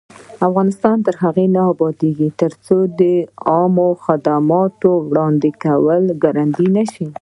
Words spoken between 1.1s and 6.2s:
هغو نه ابادیږي، ترڅو د عامه خدماتو وړاندې کول